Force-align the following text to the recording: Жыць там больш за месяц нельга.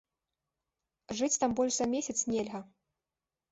Жыць 1.19 1.37
там 1.45 1.55
больш 1.61 1.73
за 1.83 1.87
месяц 1.93 2.17
нельга. 2.35 2.65